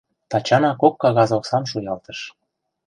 Тачана 0.29 0.71
кок 0.81 0.95
кагаз 1.01 1.29
оксам 1.37 1.63
шуялтыш. 1.69 2.19